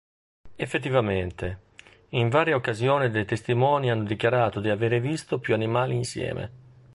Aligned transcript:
Effettivamente, 0.55 1.59
in 2.13 2.29
varie 2.29 2.55
occasioni 2.55 3.11
dei 3.11 3.23
testimoni 3.23 3.91
hanno 3.91 4.01
dichiarato 4.05 4.59
di 4.59 4.69
avere 4.71 4.99
visto 4.99 5.37
più 5.37 5.53
animali 5.53 5.93
insieme. 5.93 6.49